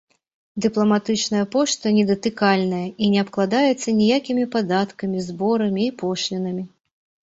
[0.65, 6.63] Дыпламатычная пошта недатыкальная і не абкладаецца ніякімі падаткамі, зборамі і пошлінамі.